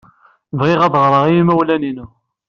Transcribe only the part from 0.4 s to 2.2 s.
Bɣiɣ ad ɣreɣ i yimawlan-inu.